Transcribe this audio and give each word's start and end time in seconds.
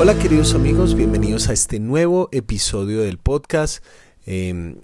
Hola 0.00 0.18
queridos 0.18 0.54
amigos, 0.54 0.94
bienvenidos 0.94 1.50
a 1.50 1.52
este 1.52 1.78
nuevo 1.78 2.30
episodio 2.32 3.02
del 3.02 3.18
podcast. 3.18 3.84
Eh, 4.24 4.76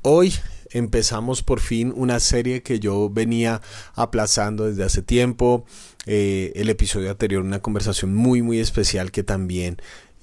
hoy 0.00 0.32
empezamos 0.70 1.42
por 1.42 1.60
fin 1.60 1.92
una 1.94 2.18
serie 2.18 2.62
que 2.62 2.80
yo 2.80 3.10
venía 3.10 3.60
aplazando 3.94 4.64
desde 4.64 4.84
hace 4.84 5.02
tiempo. 5.02 5.66
Eh, 6.06 6.52
el 6.54 6.70
episodio 6.70 7.10
anterior, 7.10 7.42
una 7.42 7.60
conversación 7.60 8.14
muy 8.14 8.40
muy 8.40 8.58
especial 8.58 9.10
que 9.10 9.22
también 9.22 9.76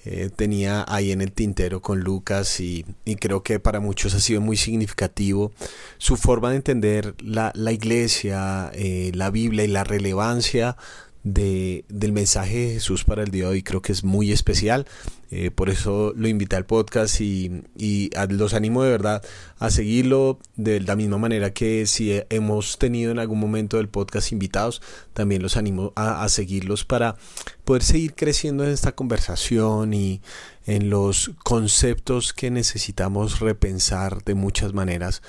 eh, 0.05 0.31
tenía 0.35 0.83
ahí 0.87 1.11
en 1.11 1.21
el 1.21 1.31
tintero 1.31 1.83
con 1.83 1.99
Lucas 1.99 2.59
y, 2.59 2.83
creo 3.19 3.43
que 3.43 3.59
para 3.59 3.79
muchos 3.79 4.15
ha 4.15 4.19
sido 4.19 4.41
muy 4.41 4.57
significativo 4.57 5.51
su 5.99 6.17
forma 6.17 6.49
de 6.49 6.55
entender 6.55 7.13
la, 7.19 7.51
la 7.53 7.71
iglesia, 7.71 8.71
eh, 8.73 9.11
la 9.13 9.29
Biblia 9.29 9.63
y 9.63 9.67
la 9.67 9.83
relevancia 9.83 10.77
de, 11.23 11.85
del 11.89 12.11
mensaje 12.11 12.57
de 12.57 12.73
Jesús 12.73 13.03
para 13.03 13.23
el 13.23 13.31
día 13.31 13.43
de 13.43 13.49
hoy 13.49 13.63
creo 13.63 13.81
que 13.81 13.91
es 13.91 14.03
muy 14.03 14.31
especial. 14.31 14.87
Eh, 15.29 15.49
por 15.49 15.69
eso 15.69 16.13
lo 16.15 16.27
invité 16.27 16.57
al 16.57 16.65
podcast 16.65 17.21
y, 17.21 17.63
y 17.77 18.09
los 18.29 18.53
animo 18.53 18.83
de 18.83 18.91
verdad 18.91 19.23
a 19.59 19.69
seguirlo 19.69 20.39
de 20.57 20.81
la 20.81 20.95
misma 20.97 21.17
manera 21.17 21.53
que 21.53 21.85
si 21.85 22.19
hemos 22.29 22.77
tenido 22.77 23.11
en 23.11 23.19
algún 23.19 23.39
momento 23.39 23.77
del 23.77 23.87
podcast 23.87 24.31
invitados, 24.31 24.81
también 25.13 25.41
los 25.41 25.55
animo 25.55 25.93
a, 25.95 26.23
a 26.23 26.29
seguirlos 26.29 26.83
para 26.83 27.15
poder 27.63 27.83
seguir 27.83 28.13
creciendo 28.13 28.65
en 28.65 28.71
esta 28.71 28.93
conversación 28.93 29.93
y 29.93 30.21
en 30.65 30.89
los 30.89 31.31
conceptos 31.43 32.33
que 32.33 32.51
necesitamos 32.51 33.39
repensar 33.39 34.23
de 34.23 34.35
muchas 34.35 34.73
maneras 34.73 35.21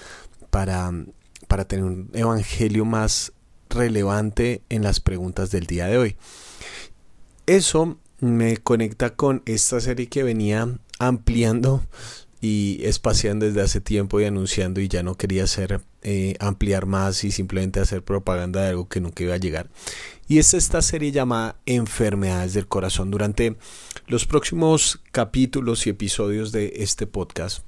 para, 0.50 0.90
para 1.48 1.64
tener 1.66 1.84
un 1.84 2.10
evangelio 2.12 2.84
más 2.84 3.32
relevante 3.72 4.62
en 4.68 4.82
las 4.82 5.00
preguntas 5.00 5.50
del 5.50 5.66
día 5.66 5.86
de 5.86 5.98
hoy. 5.98 6.16
Eso 7.46 7.98
me 8.20 8.56
conecta 8.58 9.14
con 9.16 9.42
esta 9.46 9.80
serie 9.80 10.08
que 10.08 10.22
venía 10.22 10.68
ampliando 10.98 11.82
y 12.40 12.80
espaciando 12.84 13.46
desde 13.46 13.62
hace 13.62 13.80
tiempo 13.80 14.20
y 14.20 14.24
anunciando 14.24 14.80
y 14.80 14.88
ya 14.88 15.02
no 15.02 15.16
quería 15.16 15.44
hacer 15.44 15.80
eh, 16.02 16.34
ampliar 16.40 16.86
más 16.86 17.22
y 17.22 17.30
simplemente 17.30 17.78
hacer 17.78 18.02
propaganda 18.02 18.62
de 18.62 18.70
algo 18.70 18.88
que 18.88 19.00
nunca 19.00 19.22
iba 19.22 19.34
a 19.34 19.38
llegar. 19.38 19.70
Y 20.26 20.38
es 20.38 20.52
esta 20.54 20.82
serie 20.82 21.12
llamada 21.12 21.56
Enfermedades 21.66 22.54
del 22.54 22.66
Corazón. 22.66 23.10
Durante 23.10 23.56
los 24.08 24.26
próximos 24.26 25.00
capítulos 25.12 25.86
y 25.86 25.90
episodios 25.90 26.50
de 26.50 26.72
este 26.76 27.06
podcast 27.06 27.64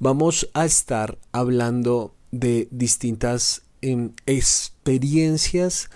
vamos 0.00 0.48
a 0.52 0.64
estar 0.64 1.16
hablando 1.30 2.16
de 2.32 2.66
distintas 2.72 3.62
en 3.82 4.14
experiencias 4.26 5.90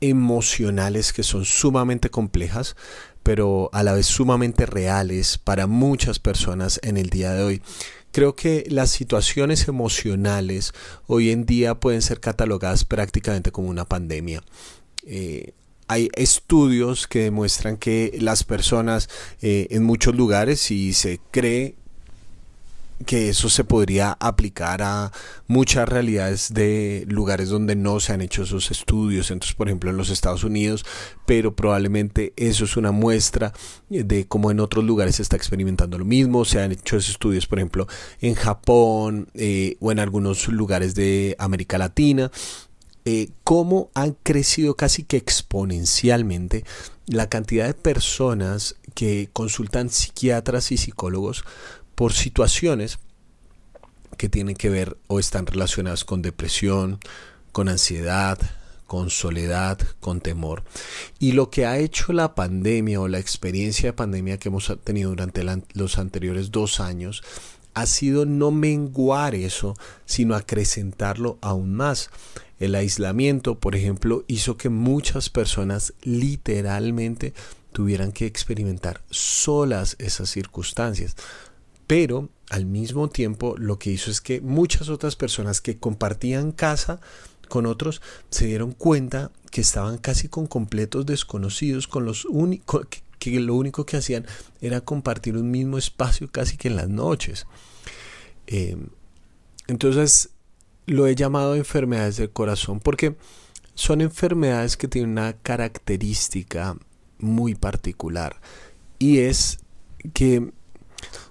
emocionales 0.00 1.12
que 1.12 1.22
son 1.22 1.44
sumamente 1.44 2.10
complejas, 2.10 2.76
pero 3.22 3.70
a 3.72 3.82
la 3.82 3.94
vez 3.94 4.06
sumamente 4.06 4.66
reales 4.66 5.38
para 5.38 5.66
muchas 5.66 6.18
personas 6.18 6.78
en 6.82 6.96
el 6.96 7.08
día 7.08 7.32
de 7.32 7.42
hoy. 7.42 7.62
Creo 8.12 8.36
que 8.36 8.64
las 8.68 8.90
situaciones 8.90 9.66
emocionales 9.66 10.72
hoy 11.06 11.30
en 11.30 11.46
día 11.46 11.80
pueden 11.80 12.02
ser 12.02 12.20
catalogadas 12.20 12.84
prácticamente 12.84 13.50
como 13.50 13.68
una 13.68 13.86
pandemia. 13.86 14.42
Eh, 15.06 15.52
hay 15.88 16.08
estudios 16.14 17.06
que 17.06 17.20
demuestran 17.20 17.76
que 17.76 18.16
las 18.20 18.44
personas 18.44 19.08
eh, 19.42 19.68
en 19.70 19.84
muchos 19.84 20.14
lugares, 20.14 20.70
y 20.70 20.92
se 20.92 21.20
cree 21.30 21.76
que 23.06 23.28
eso 23.28 23.48
se 23.48 23.64
podría 23.64 24.16
aplicar 24.20 24.82
a 24.82 25.12
muchas 25.46 25.88
realidades 25.88 26.54
de 26.54 27.04
lugares 27.08 27.48
donde 27.48 27.76
no 27.76 28.00
se 28.00 28.12
han 28.12 28.20
hecho 28.20 28.44
esos 28.44 28.70
estudios, 28.70 29.30
entonces 29.30 29.54
por 29.54 29.68
ejemplo 29.68 29.90
en 29.90 29.96
los 29.96 30.10
Estados 30.10 30.44
Unidos, 30.44 30.84
pero 31.26 31.54
probablemente 31.54 32.32
eso 32.36 32.64
es 32.64 32.76
una 32.76 32.92
muestra 32.92 33.52
de 33.88 34.26
cómo 34.26 34.50
en 34.50 34.60
otros 34.60 34.84
lugares 34.84 35.16
se 35.16 35.22
está 35.22 35.36
experimentando 35.36 35.98
lo 35.98 36.04
mismo, 36.04 36.44
se 36.44 36.60
han 36.60 36.72
hecho 36.72 36.96
esos 36.96 37.10
estudios 37.10 37.46
por 37.46 37.58
ejemplo 37.58 37.86
en 38.20 38.34
Japón 38.34 39.28
eh, 39.34 39.76
o 39.80 39.90
en 39.90 39.98
algunos 39.98 40.48
lugares 40.48 40.94
de 40.94 41.36
América 41.38 41.78
Latina, 41.78 42.30
eh, 43.06 43.28
cómo 43.42 43.90
han 43.94 44.16
crecido 44.22 44.76
casi 44.76 45.02
que 45.02 45.18
exponencialmente 45.18 46.64
la 47.06 47.28
cantidad 47.28 47.66
de 47.66 47.74
personas 47.74 48.76
que 48.94 49.28
consultan 49.32 49.90
psiquiatras 49.90 50.72
y 50.72 50.78
psicólogos 50.78 51.44
por 51.94 52.12
situaciones 52.12 52.98
que 54.16 54.28
tienen 54.28 54.56
que 54.56 54.70
ver 54.70 54.96
o 55.06 55.18
están 55.18 55.46
relacionadas 55.46 56.04
con 56.04 56.22
depresión, 56.22 56.98
con 57.52 57.68
ansiedad, 57.68 58.38
con 58.86 59.10
soledad, 59.10 59.78
con 60.00 60.20
temor. 60.20 60.62
Y 61.18 61.32
lo 61.32 61.50
que 61.50 61.66
ha 61.66 61.78
hecho 61.78 62.12
la 62.12 62.34
pandemia 62.34 63.00
o 63.00 63.08
la 63.08 63.18
experiencia 63.18 63.88
de 63.88 63.92
pandemia 63.92 64.38
que 64.38 64.48
hemos 64.48 64.72
tenido 64.84 65.10
durante 65.10 65.44
los 65.74 65.98
anteriores 65.98 66.50
dos 66.50 66.80
años 66.80 67.22
ha 67.74 67.86
sido 67.86 68.24
no 68.24 68.50
menguar 68.50 69.34
eso, 69.34 69.74
sino 70.06 70.36
acrecentarlo 70.36 71.38
aún 71.40 71.74
más. 71.74 72.10
El 72.60 72.76
aislamiento, 72.76 73.58
por 73.58 73.74
ejemplo, 73.74 74.24
hizo 74.28 74.56
que 74.56 74.68
muchas 74.68 75.28
personas 75.28 75.92
literalmente 76.02 77.34
tuvieran 77.72 78.12
que 78.12 78.26
experimentar 78.26 79.02
solas 79.10 79.96
esas 79.98 80.30
circunstancias. 80.30 81.16
Pero 81.86 82.30
al 82.50 82.66
mismo 82.66 83.08
tiempo 83.08 83.56
lo 83.58 83.78
que 83.78 83.90
hizo 83.90 84.10
es 84.10 84.20
que 84.20 84.40
muchas 84.40 84.88
otras 84.88 85.16
personas 85.16 85.60
que 85.60 85.78
compartían 85.78 86.52
casa 86.52 87.00
con 87.48 87.66
otros 87.66 88.00
se 88.30 88.46
dieron 88.46 88.72
cuenta 88.72 89.30
que 89.50 89.60
estaban 89.60 89.98
casi 89.98 90.28
con 90.28 90.46
completos 90.46 91.06
desconocidos, 91.06 91.86
con 91.86 92.04
los 92.04 92.24
únicos 92.24 92.86
que, 93.18 93.40
lo 93.40 93.54
único 93.54 93.86
que 93.86 93.96
hacían 93.96 94.26
era 94.60 94.80
compartir 94.80 95.36
un 95.36 95.50
mismo 95.50 95.78
espacio 95.78 96.30
casi 96.30 96.56
que 96.56 96.68
en 96.68 96.76
las 96.76 96.88
noches. 96.88 97.46
Eh, 98.46 98.76
entonces 99.66 100.30
lo 100.86 101.06
he 101.06 101.14
llamado 101.14 101.54
enfermedades 101.54 102.18
del 102.18 102.30
corazón 102.30 102.80
porque 102.80 103.16
son 103.74 104.00
enfermedades 104.00 104.76
que 104.76 104.88
tienen 104.88 105.12
una 105.12 105.32
característica 105.34 106.76
muy 107.18 107.54
particular 107.54 108.40
y 108.98 109.18
es 109.18 109.60
que 110.12 110.52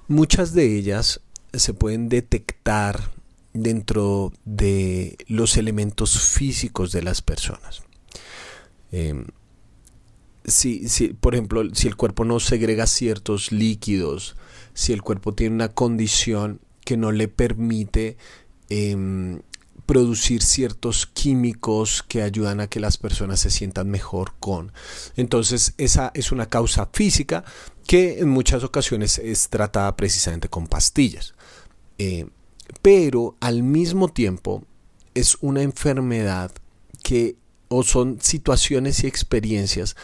Muchas 0.08 0.54
de 0.54 0.78
ellas 0.78 1.22
se 1.54 1.74
pueden 1.74 2.10
detectar 2.10 3.12
dentro 3.54 4.34
de 4.46 5.18
los 5.28 5.58
elementos 5.58 6.20
físicos 6.20 6.92
de 6.92 7.04
las 7.04 7.22
personas. 7.22 7.84
Em, 8.92 9.26
si, 10.46 10.88
por 11.20 11.36
ejemplo, 11.36 11.64
si 11.74 11.88
el 11.88 11.96
cuerpo 11.96 12.26
no 12.26 12.40
segrega 12.40 12.88
ciertos 12.88 13.52
líquidos, 13.52 14.36
si 14.74 14.94
el 14.94 15.02
cuerpo 15.02 15.34
tiene 15.34 15.56
una 15.56 15.70
condición 15.70 16.60
que 16.84 16.98
no 16.98 17.12
le 17.12 17.28
permite 17.28 18.18
em, 18.70 19.42
producir 19.86 20.42
ciertos 20.42 21.06
químicos 21.08 22.04
que 22.08 22.22
ayudan 22.22 22.60
a 22.62 22.68
que 22.68 22.80
las 22.80 22.98
personas 22.98 23.42
se 23.42 23.52
sientan 23.52 23.90
mejor 23.90 24.34
con. 24.40 24.72
Entonces, 25.16 25.74
esa 25.78 26.12
es 26.14 26.32
una 26.32 26.48
causa 26.48 26.90
física 26.94 27.44
que 27.86 28.20
en 28.20 28.30
muchas 28.30 28.64
ocasiones 28.64 29.20
es 29.20 29.50
tratada 29.50 29.96
precisamente 29.96 30.50
con 30.50 30.68
pastillas. 30.68 31.34
Eh, 31.98 32.28
pero 32.82 33.36
al 33.40 33.64
mismo 33.64 34.10
tiempo 34.10 34.64
es 35.14 35.38
una 35.42 35.62
enfermedad 35.62 36.52
que 37.04 37.36
o 37.68 37.84
son 37.84 38.20
situaciones 38.22 39.04
y 39.04 39.08
experiencias 39.08 39.96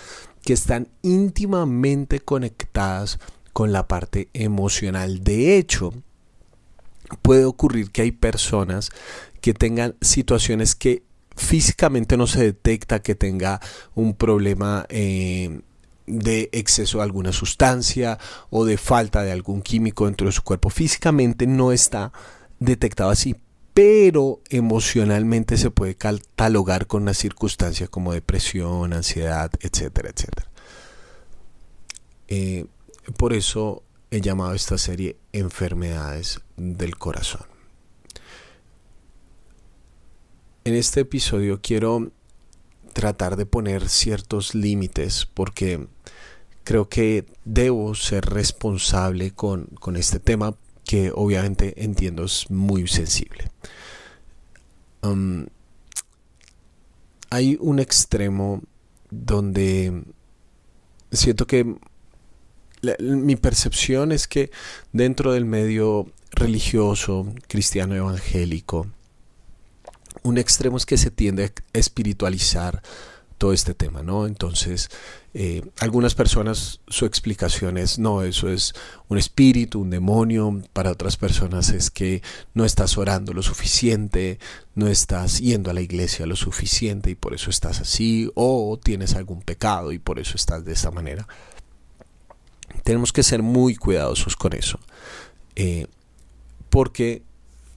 que 0.43 0.53
están 0.53 0.87
íntimamente 1.01 2.19
conectadas 2.19 3.19
con 3.53 3.71
la 3.71 3.87
parte 3.87 4.29
emocional. 4.33 5.23
De 5.23 5.57
hecho, 5.57 5.93
puede 7.21 7.45
ocurrir 7.45 7.91
que 7.91 8.01
hay 8.03 8.11
personas 8.11 8.89
que 9.41 9.53
tengan 9.53 9.95
situaciones 10.01 10.75
que 10.75 11.03
físicamente 11.35 12.17
no 12.17 12.27
se 12.27 12.43
detecta 12.43 13.01
que 13.01 13.15
tenga 13.15 13.61
un 13.95 14.13
problema 14.13 14.85
eh, 14.89 15.61
de 16.09 16.49
exceso 16.51 16.97
de 16.97 17.03
alguna 17.03 17.31
sustancia 17.31 18.17
o 18.49 18.65
de 18.65 18.77
falta 18.77 19.23
de 19.23 19.31
algún 19.31 19.61
químico 19.61 20.05
dentro 20.05 20.27
de 20.27 20.33
su 20.33 20.41
cuerpo. 20.41 20.69
Físicamente 20.69 21.47
no 21.47 21.71
está 21.71 22.11
detectado 22.59 23.11
así, 23.11 23.35
pero 23.73 24.41
emocionalmente 24.49 25.57
se 25.57 25.71
puede 25.71 25.95
catalogar 25.95 26.87
con 26.87 27.03
una 27.03 27.13
circunstancia 27.13 27.87
como 27.87 28.11
depresión, 28.11 28.93
ansiedad, 28.93 29.51
etcétera, 29.61 30.09
etcétera. 30.09 30.49
Eh, 32.27 32.65
por 33.17 33.33
eso 33.33 33.83
he 34.11 34.21
llamado 34.21 34.53
esta 34.53 34.77
serie 34.77 35.17
Enfermedades 35.31 36.41
del 36.57 36.97
Corazón. 36.97 37.45
En 40.65 40.75
este 40.75 41.01
episodio 41.01 41.59
quiero 41.61 42.11
tratar 42.89 43.35
de 43.35 43.45
poner 43.45 43.89
ciertos 43.89 44.55
límites 44.55 45.27
porque 45.33 45.87
creo 46.63 46.89
que 46.89 47.25
debo 47.45 47.95
ser 47.95 48.25
responsable 48.25 49.31
con, 49.31 49.65
con 49.79 49.95
este 49.95 50.19
tema 50.19 50.55
que 50.83 51.11
obviamente 51.13 51.83
entiendo 51.83 52.25
es 52.25 52.49
muy 52.49 52.87
sensible. 52.87 53.51
Hay 57.29 57.57
un 57.61 57.79
extremo 57.79 58.63
donde 59.11 60.03
siento 61.11 61.45
que 61.45 61.75
mi 62.99 63.35
percepción 63.35 64.11
es 64.11 64.27
que 64.27 64.51
dentro 64.93 65.33
del 65.33 65.45
medio 65.45 66.07
religioso, 66.31 67.33
cristiano 67.47 67.95
evangélico, 67.95 68.87
un 70.23 70.37
extremo 70.37 70.77
es 70.77 70.85
que 70.85 70.97
se 70.97 71.11
tiende 71.11 71.45
a 71.45 71.77
espiritualizar 71.77 72.81
todo 73.39 73.53
este 73.53 73.73
tema, 73.73 74.03
¿no? 74.03 74.27
Entonces, 74.27 74.89
eh, 75.33 75.63
algunas 75.79 76.13
personas 76.13 76.81
su 76.87 77.05
explicación 77.05 77.77
es, 77.77 77.97
no, 77.97 78.21
eso 78.21 78.49
es 78.49 78.73
un 79.07 79.17
espíritu, 79.17 79.79
un 79.79 79.89
demonio, 79.89 80.61
para 80.73 80.91
otras 80.91 81.15
personas 81.15 81.69
es 81.69 81.89
que 81.89 82.21
no 82.53 82.65
estás 82.65 82.97
orando 82.97 83.33
lo 83.33 83.41
suficiente, 83.41 84.39
no 84.75 84.87
estás 84.87 85.39
yendo 85.39 85.71
a 85.71 85.73
la 85.73 85.81
iglesia 85.81 86.25
lo 86.25 86.35
suficiente 86.35 87.11
y 87.11 87.15
por 87.15 87.33
eso 87.33 87.49
estás 87.49 87.79
así, 87.79 88.29
o 88.35 88.77
tienes 88.83 89.15
algún 89.15 89.41
pecado 89.41 89.93
y 89.93 89.99
por 89.99 90.19
eso 90.19 90.35
estás 90.35 90.65
de 90.65 90.73
esta 90.73 90.91
manera. 90.91 91.25
Tenemos 92.83 93.13
que 93.13 93.23
ser 93.23 93.41
muy 93.41 93.75
cuidadosos 93.77 94.35
con 94.35 94.51
eso, 94.51 94.79
eh, 95.55 95.87
porque 96.69 97.23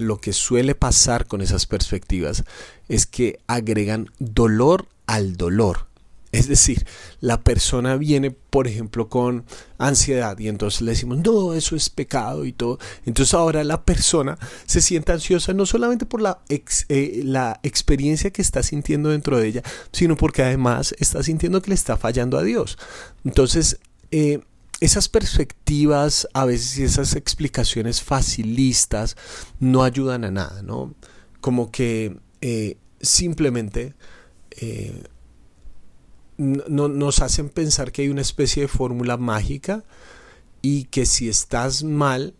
lo 0.02 0.18
que 0.20 0.32
suele 0.32 0.74
pasar 0.74 1.26
con 1.26 1.40
esas 1.40 1.66
perspectivas 1.66 2.44
es 2.88 3.06
que 3.06 3.38
agregan 3.46 4.10
dolor 4.18 4.88
al 5.06 5.36
dolor. 5.36 5.86
Es 6.32 6.48
decir, 6.48 6.86
la 7.20 7.42
persona 7.42 7.96
viene, 7.96 8.30
por 8.30 8.66
ejemplo, 8.66 9.10
con 9.10 9.44
ansiedad 9.76 10.38
y 10.38 10.48
entonces 10.48 10.80
le 10.80 10.92
decimos, 10.92 11.18
no, 11.18 11.52
eso 11.52 11.76
es 11.76 11.90
pecado 11.90 12.46
y 12.46 12.52
todo. 12.52 12.78
Entonces 13.04 13.34
ahora 13.34 13.62
la 13.64 13.84
persona 13.84 14.38
se 14.64 14.80
siente 14.80 15.12
ansiosa 15.12 15.52
no 15.52 15.66
solamente 15.66 16.06
por 16.06 16.22
la, 16.22 16.40
eh, 16.48 17.20
la 17.22 17.60
experiencia 17.62 18.30
que 18.30 18.40
está 18.40 18.62
sintiendo 18.62 19.10
dentro 19.10 19.38
de 19.38 19.46
ella, 19.46 19.62
sino 19.92 20.16
porque 20.16 20.42
además 20.42 20.94
está 20.98 21.22
sintiendo 21.22 21.60
que 21.60 21.68
le 21.68 21.74
está 21.74 21.98
fallando 21.98 22.38
a 22.38 22.42
Dios. 22.42 22.78
Entonces, 23.24 23.78
eh, 24.10 24.40
esas 24.82 25.08
perspectivas, 25.08 26.26
a 26.34 26.44
veces 26.44 26.78
esas 26.78 27.14
explicaciones 27.14 28.02
facilistas 28.02 29.16
no 29.60 29.84
ayudan 29.84 30.24
a 30.24 30.32
nada, 30.32 30.60
¿no? 30.62 30.92
Como 31.40 31.70
que 31.70 32.18
eh, 32.40 32.78
simplemente 33.00 33.94
eh, 34.50 35.04
no, 36.36 36.88
nos 36.88 37.20
hacen 37.20 37.48
pensar 37.48 37.92
que 37.92 38.02
hay 38.02 38.08
una 38.08 38.22
especie 38.22 38.62
de 38.62 38.68
fórmula 38.68 39.16
mágica 39.16 39.84
y 40.62 40.84
que 40.84 41.06
si 41.06 41.28
estás 41.28 41.84
mal 41.84 42.34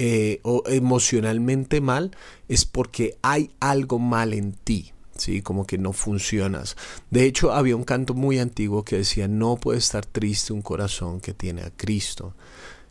eh, 0.00 0.40
o 0.42 0.64
emocionalmente 0.66 1.80
mal 1.80 2.16
es 2.48 2.64
porque 2.64 3.16
hay 3.22 3.52
algo 3.60 4.00
mal 4.00 4.34
en 4.34 4.54
ti. 4.54 4.93
¿Sí? 5.16 5.42
Como 5.42 5.66
que 5.66 5.78
no 5.78 5.92
funcionas. 5.92 6.76
De 7.10 7.24
hecho, 7.24 7.52
había 7.52 7.76
un 7.76 7.84
canto 7.84 8.14
muy 8.14 8.38
antiguo 8.38 8.84
que 8.84 8.98
decía, 8.98 9.28
no 9.28 9.56
puede 9.56 9.78
estar 9.78 10.04
triste 10.04 10.52
un 10.52 10.62
corazón 10.62 11.20
que 11.20 11.34
tiene 11.34 11.62
a 11.62 11.70
Cristo. 11.70 12.34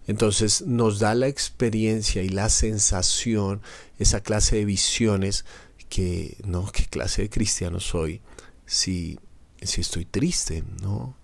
Entonces 0.07 0.61
nos 0.63 0.99
da 0.99 1.15
la 1.15 1.27
experiencia 1.27 2.21
y 2.23 2.29
la 2.29 2.49
sensación, 2.49 3.61
esa 3.99 4.21
clase 4.21 4.57
de 4.57 4.65
visiones 4.65 5.45
que, 5.89 6.37
no, 6.45 6.69
qué 6.71 6.85
clase 6.85 7.23
de 7.23 7.29
cristiano 7.29 7.79
soy 7.79 8.21
si, 8.65 9.19
si 9.61 9.81
estoy 9.81 10.05
triste, 10.05 10.63
¿no? 10.81 11.15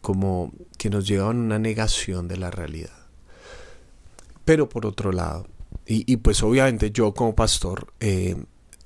Como 0.00 0.52
que 0.78 0.88
nos 0.88 1.06
lleva 1.06 1.26
a 1.26 1.30
una 1.30 1.58
negación 1.58 2.28
de 2.28 2.36
la 2.36 2.50
realidad. 2.50 3.06
Pero 4.44 4.68
por 4.68 4.86
otro 4.86 5.12
lado, 5.12 5.48
y, 5.88 6.16
pues 6.16 6.42
obviamente 6.42 6.90
yo 6.90 7.14
como 7.14 7.34
pastor, 7.36 7.92
eh, 8.00 8.36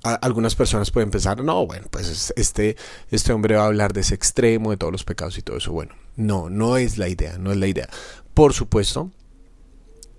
algunas 0.03 0.55
personas 0.55 0.91
pueden 0.91 1.11
pensar, 1.11 1.43
no, 1.43 1.65
bueno, 1.65 1.87
pues 1.91 2.33
este, 2.35 2.75
este 3.11 3.33
hombre 3.33 3.55
va 3.55 3.63
a 3.63 3.67
hablar 3.67 3.93
de 3.93 4.01
ese 4.01 4.15
extremo, 4.15 4.71
de 4.71 4.77
todos 4.77 4.91
los 4.91 5.03
pecados 5.03 5.37
y 5.37 5.41
todo 5.41 5.57
eso. 5.57 5.71
Bueno, 5.71 5.95
no, 6.15 6.49
no 6.49 6.77
es 6.77 6.97
la 6.97 7.07
idea, 7.07 7.37
no 7.37 7.51
es 7.51 7.57
la 7.57 7.67
idea. 7.67 7.87
Por 8.33 8.53
supuesto, 8.53 9.11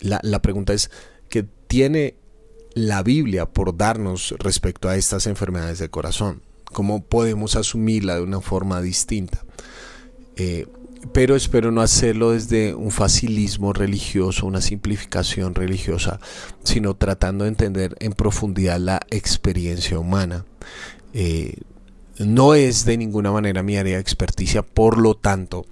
la, 0.00 0.20
la 0.23 0.40
pregunta 0.40 0.73
es, 0.73 0.90
¿qué 1.29 1.43
tiene 1.43 2.17
la 2.75 3.02
Biblia 3.02 3.46
por 3.46 3.76
darnos 3.76 4.34
respecto 4.38 4.88
a 4.88 4.96
estas 4.96 5.26
enfermedades 5.26 5.79
del 5.79 5.90
corazón? 5.90 6.43
¿Cómo 6.64 7.05
podemos 7.05 7.56
asumirla 7.56 8.17
de 8.17 8.23
una 8.23 8.40
forma 8.40 8.81
distinta? 8.81 9.44
Eh, 10.37 10.67
pero 11.12 11.34
espero 11.34 11.72
no 11.72 11.81
hacerlo 11.81 12.31
desde 12.31 12.75
un 12.75 12.90
facilismo 12.90 13.72
religioso, 13.72 14.46
una 14.46 14.60
simplificación 14.60 15.54
religiosa, 15.54 16.20
sino 16.62 16.94
tratando 16.94 17.44
de 17.44 17.50
entender 17.50 17.96
en 17.99 18.12
profundidad 18.12 18.78
la 18.78 19.00
experiencia 19.10 19.99
humana. 19.99 20.44
Eh, 21.12 21.56
no 22.19 22.54
es 22.54 22.84
de 22.84 22.96
ninguna 22.96 23.32
manera 23.32 23.62
mi 23.62 23.76
área 23.76 23.96
de 23.96 24.00
experticia, 24.00 24.62
por 24.62 24.99
lo 24.99 25.14
tanto, 25.14 25.66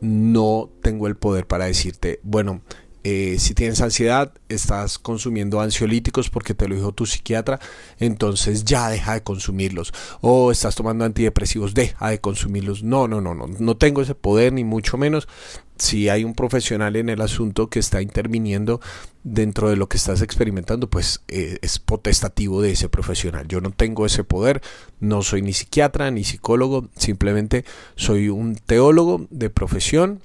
no 0.00 0.70
tengo 0.82 1.06
el 1.06 1.16
poder 1.16 1.46
para 1.46 1.66
decirte, 1.66 2.20
bueno, 2.22 2.62
eh, 3.04 3.36
si 3.38 3.52
tienes 3.52 3.82
ansiedad, 3.82 4.32
estás 4.48 4.98
consumiendo 4.98 5.60
ansiolíticos 5.60 6.30
porque 6.30 6.54
te 6.54 6.66
lo 6.66 6.74
dijo 6.74 6.92
tu 6.92 7.04
psiquiatra, 7.04 7.60
entonces 7.98 8.64
ya 8.64 8.88
deja 8.88 9.12
de 9.12 9.22
consumirlos. 9.22 9.92
O 10.22 10.50
estás 10.50 10.74
tomando 10.74 11.04
antidepresivos, 11.04 11.74
deja 11.74 12.08
de 12.08 12.20
consumirlos. 12.20 12.82
No, 12.82 13.06
no, 13.06 13.20
no, 13.20 13.34
no, 13.34 13.46
no 13.46 13.76
tengo 13.76 14.00
ese 14.00 14.14
poder 14.14 14.54
ni 14.54 14.64
mucho 14.64 14.96
menos. 14.96 15.28
Si 15.76 16.08
hay 16.08 16.24
un 16.24 16.34
profesional 16.34 16.96
en 16.96 17.10
el 17.10 17.20
asunto 17.20 17.68
que 17.68 17.78
está 17.78 18.00
interviniendo 18.00 18.80
dentro 19.22 19.68
de 19.68 19.76
lo 19.76 19.86
que 19.88 19.98
estás 19.98 20.22
experimentando, 20.22 20.88
pues 20.88 21.20
eh, 21.28 21.58
es 21.60 21.78
potestativo 21.78 22.62
de 22.62 22.70
ese 22.70 22.88
profesional. 22.88 23.46
Yo 23.48 23.60
no 23.60 23.70
tengo 23.70 24.06
ese 24.06 24.24
poder, 24.24 24.62
no 25.00 25.22
soy 25.22 25.42
ni 25.42 25.52
psiquiatra 25.52 26.10
ni 26.10 26.24
psicólogo, 26.24 26.88
simplemente 26.96 27.66
soy 27.96 28.30
un 28.30 28.56
teólogo 28.56 29.26
de 29.30 29.50
profesión 29.50 30.22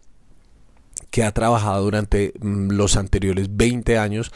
que 1.11 1.23
ha 1.23 1.31
trabajado 1.33 1.83
durante 1.83 2.33
mm, 2.39 2.71
los 2.71 2.95
anteriores 2.97 3.55
20 3.55 3.97
años 3.97 4.31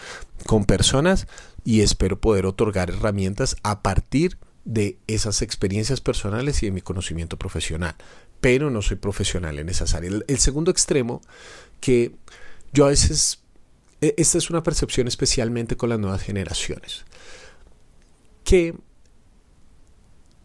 con 0.46 0.66
personas 0.66 1.28
y 1.64 1.82
espero 1.82 2.20
poder 2.20 2.46
otorgar 2.46 2.90
herramientas 2.90 3.56
a 3.64 3.82
partir 3.82 4.38
de 4.66 4.98
esas 5.08 5.42
experiencias 5.42 6.02
personales 6.02 6.64
y 6.64 6.68
de 6.68 6.72
mi 6.72 6.82
conocimiento 6.82 7.38
profesional. 7.38 7.96
Pero 8.42 8.70
no 8.70 8.82
soy 8.82 8.98
profesional 8.98 9.60
en 9.60 9.70
esas 9.70 9.94
áreas. 9.94 10.24
El, 10.28 10.38
segundo 10.40 10.72
extremo, 10.72 11.22
que 11.80 12.16
yo 12.74 12.86
a 12.86 12.90
veces, 12.90 13.40
e, 14.02 14.14
esta 14.18 14.38
es 14.38 14.50
una 14.50 14.64
percepción 14.64 15.08
especialmente 15.08 15.78
con 15.78 15.90
las 15.90 16.00
nuevas 16.00 16.22
generaciones, 16.22 17.06
que 18.44 18.76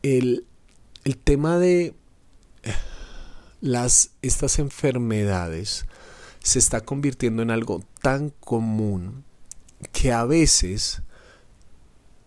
el, 0.03 0.47
el 1.05 1.17
tema 1.17 1.59
de 1.59 1.95
las, 3.61 4.13
estas 4.23 4.59
enfermedades 4.61 5.87
se 6.49 6.59
está 6.59 6.81
convirtiendo 6.81 7.43
en 7.43 7.51
algo 7.51 7.83
tan 8.01 8.31
común 8.41 9.25
que 9.93 10.13
a 10.13 10.25
veces 10.25 11.03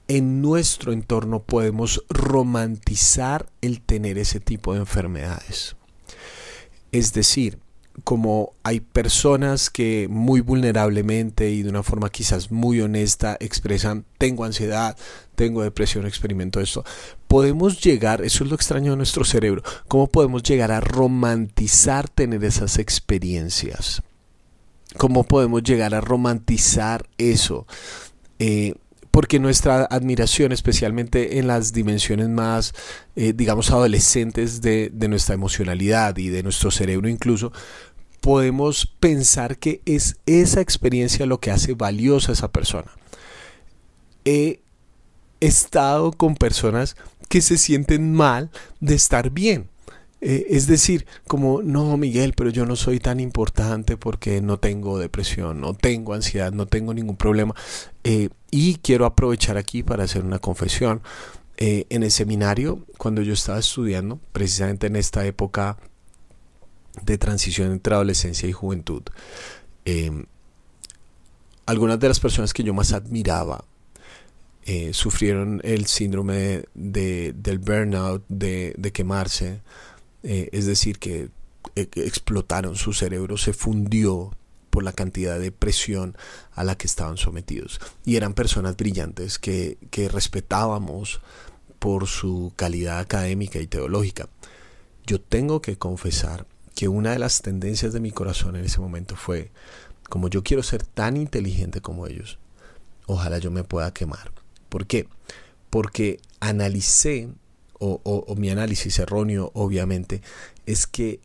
en 0.07 0.41
nuestro 0.41 0.93
entorno 0.93 1.41
podemos 1.41 2.03
romantizar 2.09 3.47
el 3.61 3.81
tener 3.81 4.17
ese 4.17 4.39
tipo 4.39 4.73
de 4.73 4.81
enfermedades. 4.81 5.75
Es 6.91 7.13
decir, 7.13 7.57
como 8.03 8.53
hay 8.63 8.79
personas 8.79 9.69
que 9.69 10.07
muy 10.09 10.41
vulnerablemente 10.41 11.49
y 11.49 11.63
de 11.63 11.69
una 11.69 11.83
forma 11.83 12.09
quizás 12.09 12.51
muy 12.51 12.79
honesta 12.81 13.37
expresan 13.39 14.05
tengo 14.17 14.45
ansiedad, 14.45 14.97
tengo 15.35 15.63
depresión, 15.63 16.05
experimento 16.05 16.59
esto, 16.59 16.83
podemos 17.27 17.81
llegar, 17.81 18.21
eso 18.21 18.43
es 18.43 18.49
lo 18.49 18.55
extraño 18.55 18.91
de 18.91 18.97
nuestro 18.97 19.25
cerebro, 19.25 19.63
cómo 19.87 20.07
podemos 20.07 20.43
llegar 20.43 20.71
a 20.71 20.79
romantizar 20.79 22.07
tener 22.09 22.43
esas 22.43 22.77
experiencias. 22.77 24.03
¿Cómo 24.97 25.23
podemos 25.23 25.63
llegar 25.63 25.95
a 25.95 26.01
romantizar 26.01 27.07
eso? 27.17 27.65
Eh, 28.39 28.75
porque 29.09 29.39
nuestra 29.39 29.83
admiración, 29.85 30.51
especialmente 30.51 31.37
en 31.37 31.47
las 31.47 31.73
dimensiones 31.73 32.29
más, 32.29 32.73
eh, 33.15 33.33
digamos, 33.33 33.71
adolescentes 33.71 34.61
de, 34.61 34.89
de, 34.93 35.07
nuestra 35.07 35.35
emocionalidad 35.35 36.17
y 36.17 36.29
de 36.29 36.43
nuestro 36.43 36.71
cerebro 36.71 37.09
incluso, 37.09 37.51
podemos 38.21 38.85
pensar 38.85 39.57
que 39.57 39.81
es 39.85 40.17
esa 40.25 40.61
experiencia 40.61 41.25
lo 41.25 41.39
que 41.39 41.51
hace 41.51 41.73
valiosa 41.73 42.31
a 42.31 42.33
esa 42.33 42.51
persona. 42.51 42.91
He 44.23 44.61
estado 45.39 46.11
con 46.11 46.35
personas 46.35 46.95
que 47.27 47.41
se 47.41 47.57
sienten 47.57 48.13
mal 48.13 48.51
de 48.79 48.95
estar 48.95 49.29
bien 49.29 49.70
eh, 50.21 50.45
es 50.51 50.67
decir, 50.67 51.07
como, 51.27 51.63
no, 51.63 51.97
Miguel, 51.97 52.33
pero 52.37 52.51
yo 52.51 52.67
no 52.67 52.75
soy 52.75 52.99
tan 52.99 53.19
importante 53.19 53.97
porque 53.97 54.39
no 54.39 54.59
tengo 54.59 54.99
depresión, 54.99 55.59
no 55.59 55.73
tengo 55.73 56.13
ansiedad, 56.13 56.51
no 56.51 56.67
tengo 56.67 56.93
ningún 56.93 57.17
problema. 57.17 57.55
Eh, 58.03 58.29
y 58.51 58.75
quiero 58.75 59.05
aprovechar 59.07 59.57
aquí 59.57 59.81
para 59.81 60.03
hacer 60.03 60.23
una 60.23 60.39
confesión. 60.39 61.01
Eh, 61.57 61.85
en 61.89 62.03
el 62.03 62.11
seminario, 62.11 62.85
cuando 62.97 63.21
yo 63.23 63.33
estaba 63.33 63.59
estudiando, 63.59 64.19
precisamente 64.31 64.87
en 64.87 64.95
esta 64.95 65.25
época 65.25 65.77
de 67.03 67.17
transición 67.17 67.71
entre 67.71 67.95
adolescencia 67.95 68.47
y 68.47 68.51
juventud, 68.51 69.03
em, 69.85 70.25
algunas 71.65 71.99
de 71.99 72.07
las 72.07 72.19
personas 72.19 72.53
que 72.53 72.63
yo 72.63 72.73
más 72.73 72.93
admiraba 72.93 73.65
sufrieron 74.93 75.59
el 75.65 75.85
síndrome 75.85 76.63
de, 76.75 77.33
del 77.35 77.59
burnout, 77.59 78.23
de, 78.29 78.73
de 78.77 78.91
quemarse, 78.93 79.59
eh, 80.23 80.49
es 80.51 80.65
decir, 80.65 80.99
que 80.99 81.29
eh, 81.75 81.87
explotaron, 81.95 82.75
su 82.75 82.93
cerebro 82.93 83.37
se 83.37 83.53
fundió 83.53 84.31
por 84.69 84.83
la 84.83 84.93
cantidad 84.93 85.39
de 85.39 85.51
presión 85.51 86.15
a 86.53 86.63
la 86.63 86.75
que 86.75 86.87
estaban 86.87 87.17
sometidos. 87.17 87.79
Y 88.05 88.15
eran 88.15 88.33
personas 88.33 88.77
brillantes 88.77 89.37
que, 89.37 89.77
que 89.91 90.07
respetábamos 90.09 91.21
por 91.79 92.07
su 92.07 92.53
calidad 92.55 92.99
académica 92.99 93.59
y 93.59 93.67
teológica. 93.67 94.29
Yo 95.05 95.19
tengo 95.19 95.61
que 95.61 95.77
confesar 95.77 96.45
que 96.75 96.87
una 96.87 97.11
de 97.11 97.19
las 97.19 97.41
tendencias 97.41 97.93
de 97.93 97.99
mi 97.99 98.11
corazón 98.11 98.55
en 98.55 98.65
ese 98.65 98.79
momento 98.79 99.15
fue, 99.15 99.51
como 100.09 100.29
yo 100.29 100.43
quiero 100.43 100.63
ser 100.63 100.83
tan 100.83 101.17
inteligente 101.17 101.81
como 101.81 102.07
ellos, 102.07 102.39
ojalá 103.07 103.39
yo 103.39 103.51
me 103.51 103.63
pueda 103.63 103.93
quemar. 103.93 104.31
¿Por 104.69 104.85
qué? 104.85 105.07
Porque 105.69 106.19
analicé, 106.39 107.29
o, 107.81 108.35
mi 108.35 108.49
análisis 108.49 108.99
erróneo 108.99 109.51
obviamente, 109.53 110.21
es 110.65 110.85
que 110.85 111.19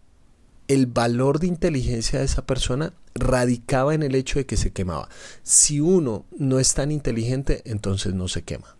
el 0.69 0.87
valor 0.87 1.39
de 1.39 1.47
inteligencia 1.47 2.19
de 2.19 2.25
esa 2.25 2.47
persona 2.47 2.93
radicaba 3.15 3.95
en 3.95 4.03
el 4.03 4.15
hecho 4.15 4.39
de 4.39 4.47
que 4.47 4.57
se 4.57 4.73
quemaba. 4.73 5.09
Si 5.43 5.81
uno 5.81 6.25
no 6.37 6.59
es 6.59 6.75
tan 6.75 6.91
inteligente, 6.91 7.63
entonces 7.65 8.15
no 8.15 8.27
se 8.27 8.43
quema. 8.43 8.77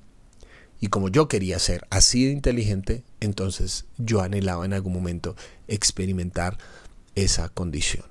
Y 0.81 0.89
como 0.89 1.09
yo 1.09 1.29
quería 1.29 1.59
ser 1.59 1.87
así 1.91 2.25
de 2.25 2.33
inteligente, 2.33 3.05
entonces 3.21 3.87
yo 3.99 4.21
anhelaba 4.21 4.65
en 4.65 4.73
algún 4.73 4.93
momento 4.93 5.37
experimentar 5.69 6.59
esa 7.15 7.49
condición. 7.49 8.05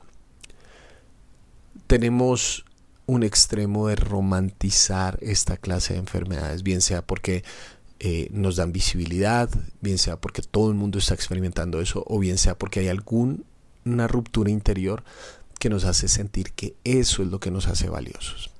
Tenemos 1.88 2.66
un 3.08 3.24
extremo 3.24 3.88
de 3.88 3.96
romantizar 3.96 5.20
esta 5.22 5.58
clase 5.58 5.94
de 5.94 6.00
enfermedades, 6.00 6.64
bien 6.64 6.82
sea 6.82 7.06
porque 7.06 7.44
eh, 8.00 8.28
nos 8.32 8.58
dan 8.58 8.72
visibilidad, 8.72 9.50
bien 9.82 9.98
sea 9.98 10.18
porque 10.18 10.42
todo 10.42 10.70
el 10.70 10.75
mundo 10.75 11.00
está 11.00 11.14
experimentando 11.14 11.80
eso, 11.82 12.04
o 12.08 12.20
bien 12.20 12.38
sea 12.38 12.58
porque 12.58 12.82
hay 12.82 12.88
alguna 12.90 14.08
ruptura 14.08 14.50
interior 14.50 15.04
que 15.60 15.70
nos 15.70 15.86
hace 15.86 16.08
sentir 16.08 16.52
que 16.52 16.75
eso 16.84 17.24
es 17.24 17.30
lo 17.30 17.40
que 17.40 17.52
nos 17.52 17.68
hace 17.68 17.90
valiosos. 17.90 18.52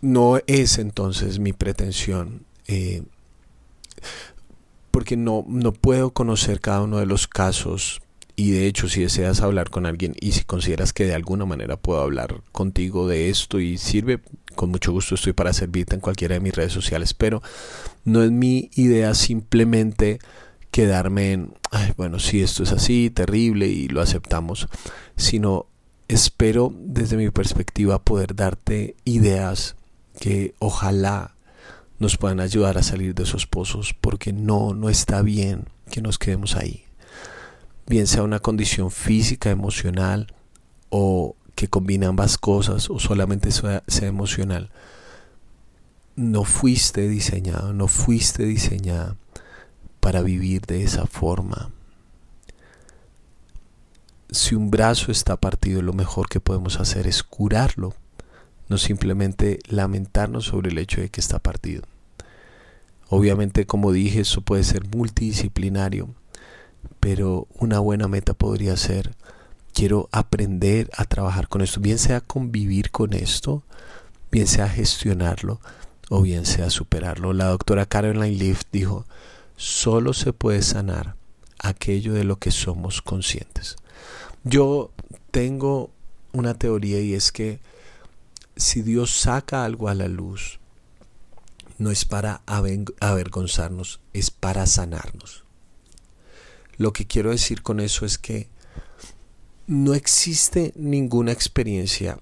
No 0.00 0.38
es 0.46 0.78
entonces 0.78 1.40
mi 1.40 1.52
pretensión, 1.52 2.44
eh, 2.68 3.02
porque 4.90 5.16
no, 5.16 5.44
no 5.48 5.72
puedo 5.72 6.10
conocer 6.10 6.60
cada 6.60 6.82
uno 6.82 6.98
de 6.98 7.06
los 7.06 7.26
casos 7.26 8.00
y 8.38 8.52
de 8.52 8.68
hecho 8.68 8.88
si 8.88 9.02
deseas 9.02 9.40
hablar 9.40 9.68
con 9.68 9.84
alguien 9.84 10.14
y 10.20 10.30
si 10.30 10.44
consideras 10.44 10.92
que 10.92 11.06
de 11.06 11.14
alguna 11.16 11.44
manera 11.44 11.76
puedo 11.76 12.00
hablar 12.00 12.40
contigo 12.52 13.08
de 13.08 13.30
esto 13.30 13.58
y 13.58 13.78
sirve, 13.78 14.20
con 14.54 14.70
mucho 14.70 14.92
gusto 14.92 15.16
estoy 15.16 15.32
para 15.32 15.52
servirte 15.52 15.96
en 15.96 16.00
cualquiera 16.00 16.34
de 16.34 16.40
mis 16.40 16.54
redes 16.54 16.72
sociales, 16.72 17.14
pero 17.14 17.42
no 18.04 18.22
es 18.22 18.30
mi 18.30 18.70
idea 18.76 19.14
simplemente 19.14 20.20
quedarme 20.70 21.32
en, 21.32 21.54
bueno, 21.96 22.20
si 22.20 22.40
esto 22.40 22.62
es 22.62 22.70
así, 22.70 23.10
terrible 23.10 23.66
y 23.66 23.88
lo 23.88 24.00
aceptamos, 24.00 24.68
sino 25.16 25.66
espero 26.06 26.72
desde 26.78 27.16
mi 27.16 27.30
perspectiva 27.30 27.98
poder 28.04 28.36
darte 28.36 28.94
ideas 29.04 29.74
que 30.20 30.54
ojalá 30.60 31.34
nos 31.98 32.16
puedan 32.16 32.38
ayudar 32.38 32.78
a 32.78 32.84
salir 32.84 33.16
de 33.16 33.24
esos 33.24 33.48
pozos, 33.48 33.96
porque 34.00 34.32
no, 34.32 34.74
no 34.74 34.88
está 34.90 35.22
bien 35.22 35.64
que 35.90 36.02
nos 36.02 36.20
quedemos 36.20 36.54
ahí. 36.54 36.84
Bien 37.88 38.06
sea 38.06 38.22
una 38.22 38.40
condición 38.40 38.90
física, 38.90 39.50
emocional, 39.50 40.34
o 40.90 41.36
que 41.54 41.68
combine 41.68 42.06
ambas 42.06 42.38
cosas, 42.38 42.90
o 42.90 42.98
solamente 42.98 43.50
sea, 43.50 43.82
sea 43.88 44.08
emocional. 44.08 44.70
No 46.14 46.44
fuiste 46.44 47.08
diseñado, 47.08 47.72
no 47.72 47.88
fuiste 47.88 48.44
diseñada 48.44 49.16
para 50.00 50.22
vivir 50.22 50.62
de 50.66 50.82
esa 50.82 51.06
forma. 51.06 51.70
Si 54.30 54.54
un 54.54 54.70
brazo 54.70 55.10
está 55.10 55.36
partido, 55.36 55.80
lo 55.80 55.94
mejor 55.94 56.28
que 56.28 56.40
podemos 56.40 56.80
hacer 56.80 57.06
es 57.06 57.22
curarlo, 57.22 57.94
no 58.68 58.76
simplemente 58.76 59.58
lamentarnos 59.66 60.44
sobre 60.44 60.70
el 60.70 60.78
hecho 60.78 61.00
de 61.00 61.08
que 61.08 61.20
está 61.20 61.38
partido. 61.38 61.82
Obviamente, 63.08 63.66
como 63.66 63.90
dije, 63.90 64.20
eso 64.20 64.42
puede 64.42 64.64
ser 64.64 64.86
multidisciplinario, 64.94 66.14
pero 67.00 67.46
una 67.58 67.78
buena 67.78 68.08
meta 68.08 68.34
podría 68.34 68.76
ser, 68.76 69.14
quiero 69.72 70.08
aprender 70.12 70.90
a 70.96 71.04
trabajar 71.04 71.48
con 71.48 71.62
esto, 71.62 71.80
bien 71.80 71.98
sea 71.98 72.20
convivir 72.20 72.90
con 72.90 73.12
esto, 73.12 73.62
bien 74.30 74.46
sea 74.46 74.68
gestionarlo 74.68 75.60
o 76.08 76.22
bien 76.22 76.46
sea 76.46 76.70
superarlo. 76.70 77.32
La 77.32 77.46
doctora 77.46 77.86
Caroline 77.86 78.36
Leaf 78.36 78.62
dijo, 78.72 79.06
solo 79.56 80.12
se 80.12 80.32
puede 80.32 80.62
sanar 80.62 81.16
aquello 81.58 82.14
de 82.14 82.24
lo 82.24 82.36
que 82.36 82.50
somos 82.50 83.02
conscientes. 83.02 83.76
Yo 84.44 84.90
tengo 85.30 85.90
una 86.32 86.54
teoría 86.54 87.00
y 87.00 87.14
es 87.14 87.32
que 87.32 87.60
si 88.56 88.82
Dios 88.82 89.10
saca 89.10 89.64
algo 89.64 89.88
a 89.88 89.94
la 89.94 90.08
luz, 90.08 90.58
no 91.78 91.90
es 91.90 92.04
para 92.04 92.42
avergonzarnos, 92.46 94.00
es 94.12 94.30
para 94.30 94.66
sanarnos. 94.66 95.44
Lo 96.78 96.92
que 96.92 97.06
quiero 97.06 97.30
decir 97.30 97.62
con 97.62 97.80
eso 97.80 98.06
es 98.06 98.18
que 98.18 98.48
no 99.66 99.94
existe 99.94 100.72
ninguna 100.76 101.32
experiencia 101.32 102.18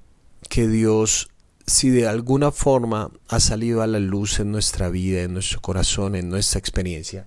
que 0.48 0.66
Dios, 0.66 1.28
si 1.66 1.90
de 1.90 2.08
alguna 2.08 2.50
forma 2.50 3.10
ha 3.28 3.38
salido 3.38 3.82
a 3.82 3.86
la 3.86 4.00
luz 4.00 4.40
en 4.40 4.50
nuestra 4.50 4.88
vida, 4.88 5.22
en 5.22 5.34
nuestro 5.34 5.60
corazón, 5.60 6.16
en 6.16 6.28
nuestra 6.28 6.58
experiencia, 6.58 7.26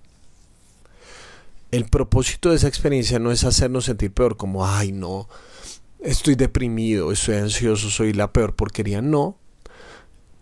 el 1.71 1.85
propósito 1.85 2.49
de 2.49 2.55
esa 2.55 2.67
experiencia 2.67 3.19
no 3.19 3.31
es 3.31 3.43
hacernos 3.43 3.85
sentir 3.85 4.11
peor, 4.11 4.35
como, 4.35 4.65
ay, 4.65 4.91
no, 4.91 5.29
estoy 5.99 6.35
deprimido, 6.35 7.11
estoy 7.11 7.35
ansioso, 7.35 7.89
soy 7.89 8.13
la 8.13 8.33
peor 8.33 8.55
porquería. 8.55 9.01
No. 9.01 9.37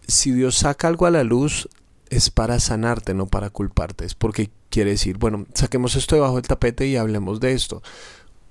Si 0.08 0.32
Dios 0.32 0.56
saca 0.56 0.88
algo 0.88 1.06
a 1.06 1.12
la 1.12 1.24
luz, 1.24 1.68
es 2.10 2.30
para 2.30 2.60
sanarte, 2.60 3.14
no 3.14 3.28
para 3.28 3.50
culparte. 3.50 4.06
Es 4.06 4.16
porque 4.16 4.50
quiere 4.70 4.92
decir, 4.92 5.18
bueno, 5.18 5.46
saquemos 5.54 5.96
esto 5.96 6.16
debajo 6.16 6.36
del 6.36 6.48
tapete 6.48 6.88
y 6.88 6.96
hablemos 6.96 7.40
de 7.40 7.54
esto. 7.54 7.82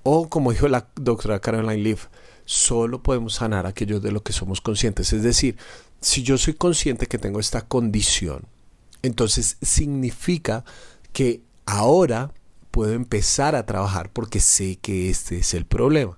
O 0.03 0.29
como 0.29 0.51
dijo 0.51 0.67
la 0.67 0.87
doctora 0.95 1.39
Caroline 1.39 1.83
Leaf, 1.83 2.07
solo 2.45 3.03
podemos 3.03 3.35
sanar 3.35 3.65
aquello 3.65 3.99
de 3.99 4.11
lo 4.11 4.23
que 4.23 4.33
somos 4.33 4.61
conscientes. 4.61 5.11
Es 5.13 5.23
decir, 5.23 5.57
si 6.01 6.23
yo 6.23 6.37
soy 6.37 6.53
consciente 6.53 7.07
que 7.07 7.17
tengo 7.17 7.39
esta 7.39 7.61
condición, 7.61 8.45
entonces 9.01 9.57
significa 9.61 10.63
que 11.11 11.41
ahora 11.65 12.31
puedo 12.71 12.93
empezar 12.93 13.55
a 13.55 13.65
trabajar 13.65 14.11
porque 14.11 14.39
sé 14.39 14.77
que 14.77 15.09
este 15.09 15.39
es 15.39 15.53
el 15.53 15.65
problema. 15.65 16.17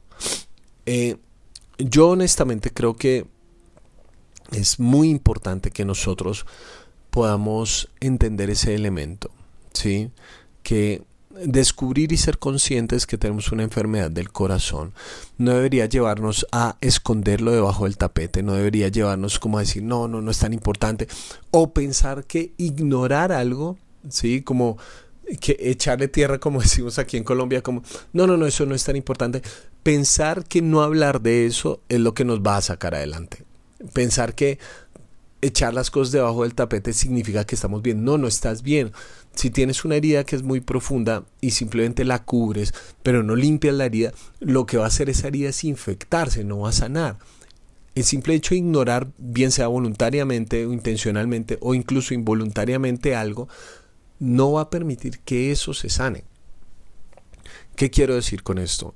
Eh, 0.86 1.18
yo 1.78 2.10
honestamente 2.10 2.72
creo 2.72 2.96
que 2.96 3.26
es 4.52 4.80
muy 4.80 5.10
importante 5.10 5.72
que 5.72 5.86
nosotros 5.86 6.46
podamos 7.10 7.90
entender 8.00 8.50
ese 8.50 8.76
elemento, 8.76 9.32
¿sí? 9.74 10.12
Que 10.64 11.02
descubrir 11.46 12.12
y 12.12 12.18
ser 12.18 12.38
conscientes 12.38 13.06
que 13.06 13.18
tenemos 13.18 13.52
una 13.52 13.64
enfermedad 13.64 14.12
del 14.12 14.32
corazón 14.32 14.94
no 15.38 15.54
debería 15.54 15.86
llevarnos 15.86 16.46
a 16.52 16.76
esconderlo 16.82 17.52
debajo 17.52 17.86
del 17.86 17.98
tapete, 17.98 18.44
no 18.44 18.54
debería 18.54 18.90
llevarnos 18.90 19.40
como 19.40 19.58
a 19.58 19.62
decir, 19.62 19.84
no, 19.84 20.08
no, 20.08 20.22
no 20.22 20.32
es 20.32 20.40
tan 20.40 20.54
importante, 20.54 21.08
o 21.52 21.72
pensar 21.72 22.26
que 22.26 22.52
ignorar 22.58 23.32
algo, 23.32 23.78
¿sí? 24.10 24.42
Como 24.42 24.78
que 25.40 25.56
echarle 25.60 26.08
tierra, 26.08 26.40
como 26.40 26.62
decimos 26.62 27.00
aquí 27.00 27.18
en 27.18 27.24
Colombia, 27.24 27.62
como, 27.62 27.84
no, 28.14 28.28
no, 28.28 28.38
no, 28.38 28.46
eso 28.46 28.66
no 28.66 28.76
es 28.76 28.84
tan 28.84 28.96
importante. 28.96 29.42
Pensar 29.84 30.44
que 30.44 30.62
no 30.62 30.82
hablar 30.82 31.22
de 31.22 31.46
eso 31.46 31.82
es 31.90 32.00
lo 32.00 32.14
que 32.14 32.26
nos 32.26 32.42
va 32.42 32.58
a 32.58 32.62
sacar 32.62 32.96
adelante. 32.96 33.46
Pensar 33.94 34.36
que 34.36 34.60
echar 35.42 35.74
las 35.74 35.92
cosas 35.92 36.12
debajo 36.12 36.44
del 36.44 36.54
tapete 36.54 36.94
significa 36.94 37.46
que 37.46 37.56
estamos 37.56 37.82
bien. 37.82 38.04
No, 38.04 38.18
no 38.18 38.28
estás 38.28 38.62
bien. 38.62 38.92
Si 39.34 39.50
tienes 39.50 39.86
una 39.86 39.96
herida 39.96 40.24
que 40.24 40.36
es 40.36 40.44
muy 40.44 40.60
profunda 40.60 41.26
y 41.42 41.52
simplemente 41.52 42.04
la 42.04 42.24
cubres, 42.24 42.74
pero 43.04 43.24
no 43.24 43.36
limpias 43.36 43.76
la 43.76 43.86
herida, 43.86 44.12
lo 44.40 44.66
que 44.66 44.78
va 44.78 44.86
a 44.86 44.88
hacer 44.88 45.10
esa 45.10 45.28
herida 45.28 45.50
es 45.50 45.64
infectarse, 45.64 46.44
no 46.44 46.60
va 46.60 46.70
a 46.70 46.74
sanar. 46.74 47.18
El 47.96 48.04
simple 48.04 48.34
hecho 48.34 48.54
de 48.54 48.60
ignorar, 48.60 49.12
bien 49.18 49.52
sea 49.52 49.68
voluntariamente 49.68 50.66
o 50.66 50.74
intencionalmente 50.74 51.58
o 51.62 51.74
incluso 51.74 52.14
involuntariamente 52.14 53.16
algo, 53.16 53.48
no 54.20 54.54
va 54.54 54.62
a 54.62 54.70
permitir 54.70 55.20
que 55.20 55.52
eso 55.52 55.74
se 55.74 55.90
sane. 55.90 56.24
¿Qué 57.76 57.90
quiero 57.90 58.16
decir 58.16 58.44
con 58.44 58.58
esto? 58.58 58.94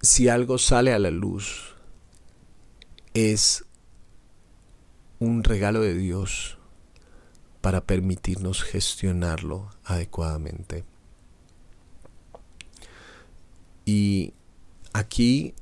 Si 0.00 0.28
algo 0.28 0.58
sale 0.58 0.92
a 0.92 0.98
la 0.98 1.10
luz, 1.10 1.74
es 3.14 3.64
un 5.22 5.44
regalo 5.44 5.80
de 5.80 5.94
Dios 5.94 6.58
para 7.60 7.82
permitirnos 7.82 8.62
gestionarlo 8.62 9.70
adecuadamente. 9.84 10.84
Y 13.84 14.34
aquí, 14.92 15.54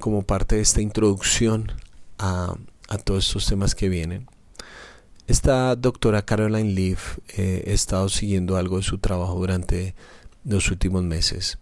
como 0.00 0.22
parte 0.22 0.56
de 0.56 0.62
esta 0.62 0.80
introducción 0.80 1.72
a, 2.18 2.54
a 2.88 2.98
todos 2.98 3.26
estos 3.26 3.46
temas 3.46 3.74
que 3.74 3.88
vienen, 3.88 4.26
esta 5.26 5.74
doctora 5.74 6.22
Caroline 6.22 6.72
Leaf, 6.72 7.18
eh, 7.36 7.64
he 7.66 7.72
estado 7.72 8.08
siguiendo 8.08 8.56
algo 8.56 8.76
de 8.76 8.82
su 8.82 8.98
trabajo 8.98 9.34
durante 9.38 9.94
los 10.44 10.70
últimos 10.70 11.02
meses. 11.02 11.58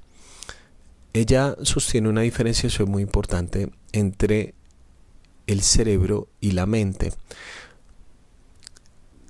Ella 1.12 1.54
sostiene 1.62 2.09
una 2.09 2.23
diferenciación 2.23 2.90
muy 2.90 3.02
importante 3.02 3.71
entre 3.92 4.54
el 5.52 5.62
cerebro 5.62 6.28
y 6.40 6.52
la 6.52 6.66
mente. 6.66 7.12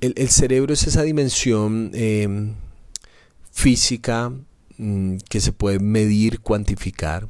El, 0.01 0.29
cerebro 0.31 0.73
es 0.75 0.87
esa 0.87 1.03
dimensión 1.03 1.93
em, 1.95 2.55
física 3.53 4.33
mm, 4.79 5.19
que 5.29 5.41
se 5.41 5.53
puede 5.53 5.79
medir, 5.79 6.41
cuantificar, 6.41 7.29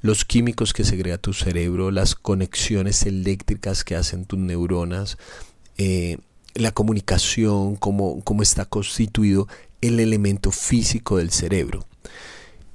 los 0.00 0.24
químicos 0.24 0.72
que 0.72 0.84
segrega 0.84 1.18
tu 1.18 1.32
cerebro, 1.32 1.90
las 1.90 2.14
conexiones 2.14 3.04
eléctricas 3.04 3.82
que 3.82 3.96
hacen 3.96 4.26
tus 4.26 4.38
neuronas, 4.38 5.18
eh, 5.78 6.18
la 6.54 6.72
comunicación, 6.72 7.74
cómo, 7.76 8.22
cómo 8.22 8.42
está 8.42 8.64
constituido 8.66 9.48
el 9.80 9.98
elemento 9.98 10.50
físico 10.50 11.16
del 11.16 11.30
cerebro. 11.30 11.86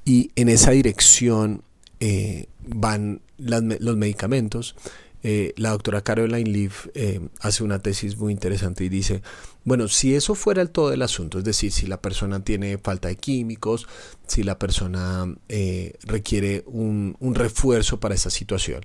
Y 0.06 0.32
en 0.36 0.50
esa 0.50 0.72
dirección 0.72 1.62
eh, 2.00 2.48
van 2.68 3.22
los 3.38 3.98
medicamentos. 3.98 4.76
Eh, 5.22 5.54
la 5.58 5.72
doctora 5.72 6.02
Caroline 6.02 6.50
Leaf 6.50 6.88
eh, 6.94 7.20
hace 7.42 7.64
una 7.64 7.80
tesis 7.80 8.18
muy 8.18 8.32
interesante 8.32 8.86
y 8.86 8.90
dice, 8.90 9.22
bueno, 9.66 9.88
si 9.88 10.16
eso 10.16 10.36
fuera 10.36 10.62
el 10.62 10.70
todo 10.70 10.90
del 10.90 11.02
asunto, 11.02 11.40
es 11.40 11.44
decir, 11.44 11.72
si 11.72 11.88
la 11.88 12.02
persona 12.02 12.44
tiene 12.44 12.78
falta 12.78 13.10
de 13.10 13.18
químicos, 13.18 13.88
si 14.28 14.44
la 14.44 14.58
persona 14.58 15.26
requiere 16.04 16.64
un, 16.68 17.18
un 17.20 17.36
refuerzo 17.36 18.00
para 18.00 18.16
esa 18.16 18.30
situación, 18.30 18.82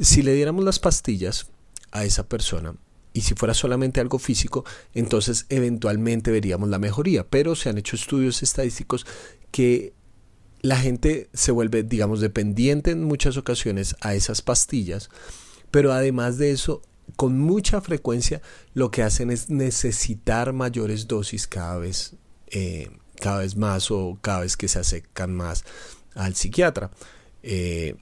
si 0.00 0.22
le 0.22 0.34
diéramos 0.34 0.64
las 0.64 0.78
pastillas 0.78 1.46
a 1.92 2.04
esa 2.04 2.28
persona, 2.28 2.74
y 3.12 3.22
si 3.22 3.34
fuera 3.34 3.52
solamente 3.54 4.00
algo 4.00 4.18
físico, 4.18 4.64
entonces 4.94 5.46
eventualmente 5.48 6.30
veríamos 6.30 6.68
la 6.68 6.78
mejoría. 6.78 7.26
Pero 7.26 7.56
se 7.56 7.68
han 7.68 7.76
hecho 7.76 7.96
estudios 7.96 8.44
estadísticos 8.44 9.06
que 9.50 9.92
la 10.60 10.76
gente 10.76 11.28
se 11.32 11.50
vuelve, 11.50 11.82
digamos, 11.82 12.20
dependiente 12.20 12.92
en 12.92 13.04
muchas 13.04 13.36
ocasiones 13.36 13.96
a 14.00 14.14
esas 14.14 14.42
pastillas, 14.42 15.10
pero 15.70 15.92
además 15.92 16.38
de 16.38 16.50
eso, 16.52 16.82
con 17.16 17.38
mucha 17.38 17.80
frecuencia 17.80 18.42
lo 18.74 18.90
que 18.90 19.02
hacen 19.02 19.30
es 19.30 19.50
necesitar 19.50 20.52
mayores 20.52 21.08
dosis 21.08 21.46
cada 21.46 21.78
vez, 21.78 22.14
eh, 22.48 22.90
cada 23.20 23.40
vez 23.40 23.56
más 23.56 23.90
o 23.90 24.18
cada 24.20 24.40
vez 24.40 24.56
que 24.56 24.68
se 24.68 24.78
acercan 24.78 25.34
más 25.34 25.64
al 26.14 26.34
psiquiatra. 26.34 26.90
Eh, 27.42 27.96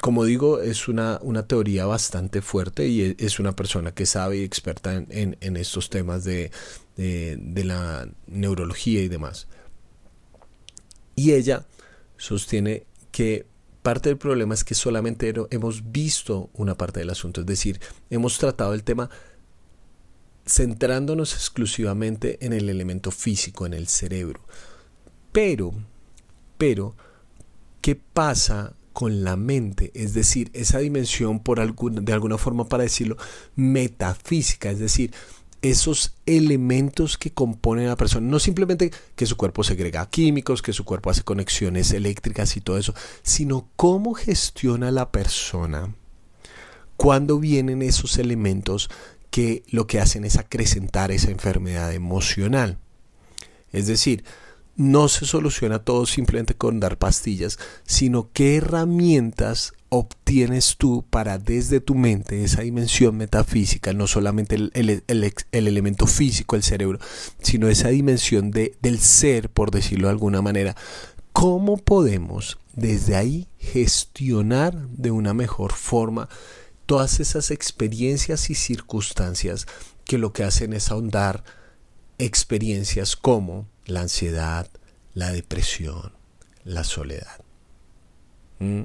como 0.00 0.24
digo, 0.24 0.60
es 0.60 0.88
una, 0.88 1.18
una, 1.22 1.46
teoría 1.46 1.86
bastante 1.86 2.42
fuerte 2.42 2.86
y 2.86 3.02
e, 3.02 3.16
es 3.18 3.38
una 3.38 3.56
persona 3.56 3.92
que 3.92 4.06
sabe 4.06 4.38
y 4.38 4.44
experta 4.44 4.94
en, 4.94 5.36
en, 5.40 5.56
estos 5.56 5.88
temas 5.88 6.22
de, 6.24 6.50
de, 6.96 7.64
la 7.64 8.08
neurología 8.26 9.02
y 9.02 9.08
demás. 9.08 9.48
Y 11.14 11.32
ella 11.32 11.66
sostiene 12.18 12.86
que 13.10 13.46
parte 13.86 14.08
del 14.08 14.18
problema 14.18 14.52
es 14.52 14.64
que 14.64 14.74
solamente 14.74 15.32
hemos 15.50 15.92
visto 15.92 16.50
una 16.54 16.76
parte 16.76 16.98
del 16.98 17.10
asunto, 17.10 17.42
es 17.42 17.46
decir, 17.46 17.80
hemos 18.10 18.36
tratado 18.36 18.74
el 18.74 18.82
tema 18.82 19.08
centrándonos 20.44 21.34
exclusivamente 21.34 22.44
en 22.44 22.52
el 22.52 22.68
elemento 22.68 23.12
físico, 23.12 23.64
en 23.64 23.74
el 23.74 23.86
cerebro. 23.86 24.40
Pero, 25.30 25.72
pero, 26.58 26.96
¿qué 27.80 27.94
pasa 27.94 28.74
con 28.92 29.22
la 29.22 29.36
mente, 29.36 29.92
es 29.94 30.14
decir, 30.14 30.50
esa 30.52 30.80
dimensión 30.80 31.38
por 31.38 31.60
alguna, 31.60 32.00
de 32.00 32.12
alguna 32.12 32.38
forma 32.38 32.68
para 32.68 32.82
decirlo, 32.82 33.16
metafísica, 33.54 34.68
es 34.68 34.80
decir, 34.80 35.14
esos 35.70 36.14
elementos 36.26 37.18
que 37.18 37.32
componen 37.32 37.86
a 37.86 37.90
la 37.90 37.96
persona, 37.96 38.26
no 38.26 38.38
simplemente 38.38 38.90
que 39.14 39.26
su 39.26 39.36
cuerpo 39.36 39.64
segrega 39.64 40.08
químicos, 40.08 40.62
que 40.62 40.72
su 40.72 40.84
cuerpo 40.84 41.10
hace 41.10 41.22
conexiones 41.22 41.92
eléctricas 41.92 42.56
y 42.56 42.60
todo 42.60 42.78
eso, 42.78 42.94
sino 43.22 43.68
cómo 43.76 44.14
gestiona 44.14 44.90
la 44.90 45.10
persona 45.10 45.94
cuando 46.96 47.38
vienen 47.38 47.82
esos 47.82 48.18
elementos 48.18 48.90
que 49.30 49.64
lo 49.68 49.86
que 49.86 50.00
hacen 50.00 50.24
es 50.24 50.36
acrecentar 50.36 51.10
esa 51.10 51.30
enfermedad 51.30 51.92
emocional. 51.92 52.78
Es 53.72 53.86
decir, 53.86 54.24
no 54.76 55.08
se 55.08 55.26
soluciona 55.26 55.80
todo 55.80 56.06
simplemente 56.06 56.54
con 56.54 56.80
dar 56.80 56.98
pastillas, 56.98 57.58
sino 57.84 58.30
qué 58.32 58.56
herramientas 58.56 59.72
obtienes 59.88 60.76
tú 60.76 61.04
para 61.08 61.38
desde 61.38 61.80
tu 61.80 61.94
mente, 61.94 62.44
esa 62.44 62.62
dimensión 62.62 63.16
metafísica, 63.16 63.92
no 63.92 64.06
solamente 64.06 64.56
el, 64.56 65.02
elemento 65.52 66.06
físico, 66.06 66.56
el 66.56 66.62
cerebro, 66.62 66.98
sino 67.40 67.68
esa 67.68 67.88
dimensión 67.88 68.50
de, 68.50 68.76
del 68.82 68.98
ser, 68.98 69.50
por 69.50 69.70
decirlo 69.70 70.08
de 70.08 70.12
alguna 70.12 70.42
manera, 70.42 70.76
cómo 71.32 71.76
podemos 71.76 72.58
desde 72.74 73.16
ahí 73.16 73.48
gestionar 73.58 74.88
de 74.88 75.10
una 75.10 75.34
mejor 75.34 75.72
forma 75.72 76.28
todas 76.86 77.20
esas 77.20 77.50
experiencias 77.50 78.50
y 78.50 78.54
circunstancias 78.54 79.66
que 80.04 80.18
lo 80.18 80.32
que 80.32 80.44
hacen 80.44 80.72
es 80.72 80.90
ahondar 80.90 81.44
experiencias 82.18 83.16
como 83.16 83.68
la 83.84 84.02
ansiedad, 84.02 84.68
la 85.14 85.32
depresión, 85.32 86.12
la 86.64 86.84
soledad. 86.84 87.40
¿Mm? 88.58 88.82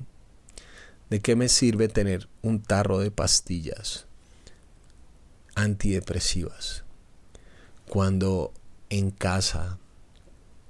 ¿De 1.12 1.20
qué 1.20 1.36
me 1.36 1.50
sirve 1.50 1.90
tener 1.90 2.30
un 2.42 2.62
tarro 2.64 3.00
de 3.00 3.12
pastillas 3.12 4.06
antidepresivas 5.56 6.86
cuando 7.90 8.54
en 8.90 9.12
casa, 9.12 9.78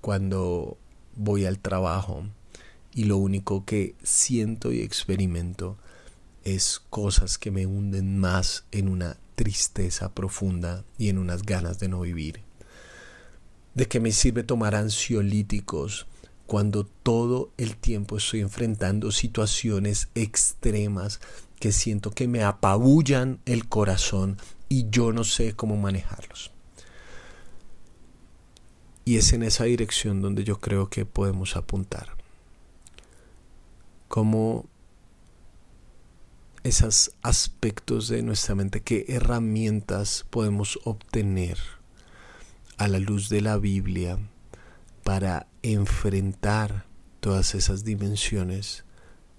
cuando 0.02 0.80
voy 1.16 1.46
al 1.46 1.60
trabajo 1.60 2.24
y 2.92 3.04
lo 3.04 3.18
único 3.18 3.66
que 3.66 3.94
siento 4.02 4.72
y 4.72 4.82
experimento 4.82 5.78
es 6.44 6.82
cosas 6.90 7.38
que 7.38 7.52
me 7.52 7.68
hunden 7.68 8.18
más 8.18 8.64
en 8.72 8.90
una 8.90 9.18
tristeza 9.36 10.12
profunda 10.16 10.84
y 10.98 11.10
en 11.10 11.20
unas 11.20 11.44
ganas 11.44 11.78
de 11.78 11.88
no 11.88 12.02
vivir? 12.02 12.42
¿De 13.76 13.88
qué 13.88 14.00
me 14.00 14.12
sirve 14.12 14.42
tomar 14.42 14.74
ansiolíticos 14.74 16.08
cuando 16.52 16.86
todo 16.86 17.54
el 17.56 17.78
tiempo 17.78 18.18
estoy 18.18 18.42
enfrentando 18.42 19.14
situaciones 19.14 20.10
extremas 20.16 21.22
que 21.62 21.72
siento 21.72 22.12
que 22.12 22.28
me 22.28 22.44
apabullan 22.44 23.40
el 23.46 23.70
corazón 23.70 24.36
y 24.68 24.90
yo 24.90 25.14
no 25.14 25.24
sé 25.24 25.54
cómo 25.54 25.78
manejarlos? 25.78 26.52
Y 29.06 29.16
es 29.16 29.32
en 29.32 29.44
esa 29.44 29.64
dirección 29.64 30.22
donde 30.22 30.44
yo 30.44 30.60
creo 30.60 30.90
que 30.90 31.06
podemos 31.06 31.56
apuntar. 31.56 32.18
Como 34.10 34.66
esos 36.64 37.14
aspectos 37.22 38.10
de 38.10 38.24
nuestra 38.24 38.56
mente, 38.56 38.82
qué 38.82 39.06
herramientas 39.08 40.26
podemos 40.30 40.80
obtener 40.84 41.58
a 42.76 42.90
la 42.90 43.00
luz 43.00 43.30
de 43.30 43.40
la 43.40 43.56
Biblia 43.56 44.20
para 45.06 45.48
enfrentar 45.64 46.86
todas 47.20 47.56
esas 47.56 47.84
dimensiones 47.84 48.84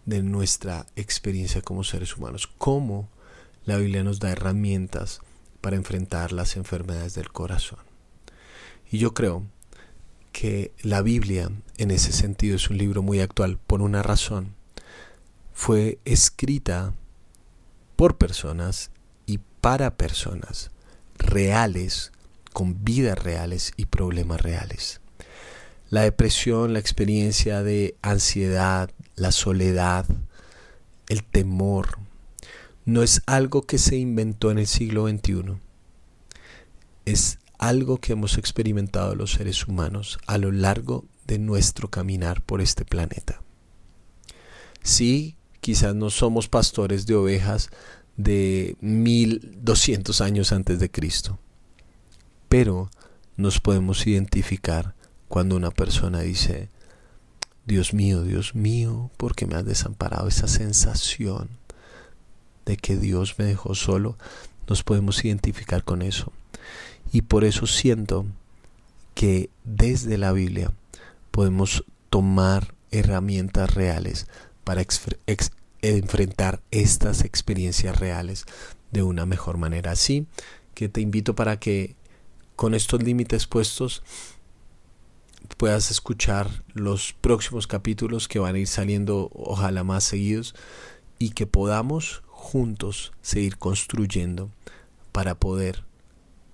de 0.06 0.22
nuestra 0.22 0.86
experiencia 0.96 1.62
como 1.62 1.84
seres 1.84 2.16
humanos. 2.16 2.46
Cómo 2.58 3.08
la 3.64 3.76
Biblia 3.76 4.02
nos 4.04 4.20
da 4.20 4.30
herramientas 4.30 5.20
para 5.60 5.76
enfrentar 5.76 6.32
las 6.32 6.56
enfermedades 6.56 7.14
del 7.14 7.30
corazón. 7.30 7.78
Y 8.90 8.98
yo 8.98 9.14
creo 9.14 9.44
que 10.32 10.72
la 10.82 11.02
Biblia 11.02 11.50
en 11.76 11.90
ese 11.90 12.12
sentido 12.12 12.56
es 12.56 12.70
un 12.70 12.78
libro 12.78 13.02
muy 13.02 13.20
actual 13.20 13.58
por 13.58 13.82
una 13.82 14.02
razón. 14.02 14.54
Fue 15.52 15.98
escrita 16.04 16.94
por 17.96 18.16
personas 18.16 18.90
y 19.26 19.38
para 19.60 19.96
personas 19.96 20.70
reales 21.18 22.10
con 22.52 22.82
vidas 22.84 23.18
reales 23.18 23.72
y 23.76 23.86
problemas 23.86 24.40
reales. 24.40 25.01
La 25.92 26.00
depresión, 26.00 26.72
la 26.72 26.78
experiencia 26.78 27.62
de 27.62 27.94
ansiedad, 28.00 28.90
la 29.14 29.30
soledad, 29.30 30.06
el 31.08 31.22
temor, 31.22 31.98
no 32.84 33.02
es 33.02 33.20
algo 33.26 33.62
que 33.62 33.76
se 33.76 33.96
inventó 33.96 34.50
en 34.50 34.58
el 34.58 34.66
siglo 34.66 35.06
XXI. 35.06 35.60
Es 37.04 37.38
algo 37.58 37.98
que 37.98 38.14
hemos 38.14 38.38
experimentado 38.38 39.14
los 39.14 39.34
seres 39.34 39.68
humanos 39.68 40.18
a 40.26 40.38
lo 40.38 40.50
largo 40.50 41.04
de 41.26 41.38
nuestro 41.38 41.88
caminar 41.90 42.42
por 42.42 42.60
este 42.60 42.84
planeta. 42.84 43.42
Sí, 44.82 45.36
quizás 45.60 45.94
no 45.94 46.10
somos 46.10 46.48
pastores 46.48 47.06
de 47.06 47.14
ovejas 47.14 47.70
de 48.16 48.76
1200 48.80 50.20
años 50.20 50.52
antes 50.52 50.80
de 50.80 50.90
Cristo 50.90 51.38
pero 52.52 52.90
nos 53.38 53.60
podemos 53.60 54.06
identificar 54.06 54.94
cuando 55.32 55.56
una 55.56 55.70
persona 55.70 56.20
dice, 56.20 56.68
Dios 57.64 57.94
mío, 57.94 58.22
Dios 58.22 58.54
mío, 58.54 59.10
¿por 59.16 59.34
qué 59.34 59.46
me 59.46 59.54
has 59.54 59.64
desamparado? 59.64 60.28
Esa 60.28 60.46
sensación 60.46 61.48
de 62.66 62.76
que 62.76 62.98
Dios 62.98 63.36
me 63.38 63.46
dejó 63.46 63.74
solo, 63.74 64.18
nos 64.68 64.82
podemos 64.82 65.24
identificar 65.24 65.84
con 65.84 66.02
eso. 66.02 66.34
Y 67.14 67.22
por 67.22 67.44
eso 67.44 67.66
siento 67.66 68.26
que 69.14 69.48
desde 69.64 70.18
la 70.18 70.32
Biblia 70.32 70.70
podemos 71.30 71.86
tomar 72.10 72.74
herramientas 72.90 73.72
reales 73.72 74.26
para 74.64 74.84
enfrentar 75.80 76.60
estas 76.70 77.24
experiencias 77.24 77.98
reales 77.98 78.44
de 78.90 79.02
una 79.02 79.24
mejor 79.24 79.56
manera. 79.56 79.92
Así 79.92 80.26
que 80.74 80.90
te 80.90 81.00
invito 81.00 81.34
para 81.34 81.58
que 81.58 81.96
con 82.54 82.74
estos 82.74 83.02
límites 83.02 83.46
puestos 83.46 84.02
puedas 85.56 85.90
escuchar 85.90 86.48
los 86.74 87.12
próximos 87.12 87.66
capítulos 87.66 88.28
que 88.28 88.38
van 88.38 88.54
a 88.54 88.58
ir 88.58 88.66
saliendo 88.66 89.30
ojalá 89.32 89.84
más 89.84 90.04
seguidos 90.04 90.54
y 91.18 91.30
que 91.30 91.46
podamos 91.46 92.22
juntos 92.28 93.12
seguir 93.22 93.58
construyendo 93.58 94.50
para 95.12 95.34
poder 95.34 95.84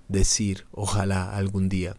decir 0.09 0.67
ojalá 0.73 1.37
algún 1.37 1.69
día 1.69 1.97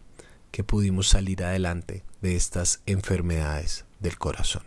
que 0.50 0.64
pudimos 0.64 1.08
salir 1.08 1.44
adelante 1.44 2.04
de 2.22 2.36
estas 2.36 2.80
enfermedades 2.86 3.84
del 4.00 4.18
corazón. 4.18 4.62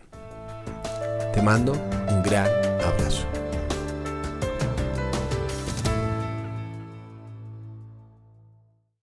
Te 1.33 1.41
mando 1.41 1.73
un 2.09 2.23
gran 2.23 2.47
abrazo. 2.81 3.42